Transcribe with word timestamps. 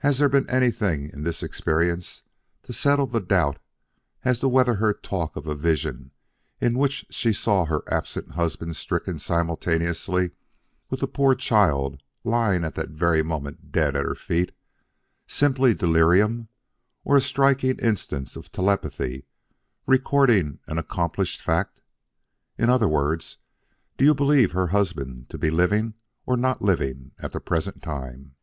Has 0.00 0.18
there 0.18 0.28
been 0.28 0.44
anything 0.50 1.08
in 1.14 1.22
this 1.22 1.42
experience 1.42 2.24
to 2.64 2.72
settle 2.74 3.06
the 3.06 3.18
doubt 3.18 3.58
as 4.22 4.38
to 4.40 4.48
whether 4.48 4.74
her 4.74 4.92
talk 4.92 5.36
of 5.36 5.46
a 5.46 5.54
vision 5.54 6.10
in 6.60 6.76
which 6.76 7.06
she 7.08 7.32
saw 7.32 7.64
her 7.64 7.82
absent 7.90 8.32
husband 8.32 8.76
stricken 8.76 9.18
simultaneously 9.18 10.32
with 10.90 11.00
the 11.00 11.06
poor 11.06 11.34
child 11.34 12.02
lying 12.24 12.62
at 12.62 12.74
that 12.74 12.90
very 12.90 13.22
moment 13.22 13.72
dead 13.72 13.96
at 13.96 14.04
her 14.04 14.14
feet 14.14 14.52
simply 15.26 15.72
delirium 15.72 16.48
or 17.02 17.16
a 17.16 17.22
striking 17.22 17.78
instance 17.78 18.36
of 18.36 18.52
telepathy 18.52 19.24
recording 19.86 20.58
an 20.66 20.76
accomplished 20.76 21.40
fact? 21.40 21.80
In 22.58 22.68
other 22.68 22.86
words, 22.86 23.38
do 23.96 24.04
you 24.04 24.14
believe 24.14 24.52
her 24.52 24.66
husband 24.76 25.30
to 25.30 25.38
be 25.38 25.48
living 25.50 25.94
or 26.26 26.36
not 26.36 26.60
living 26.60 27.12
at 27.18 27.32
the 27.32 27.40
present 27.40 27.82
time?" 27.82 28.34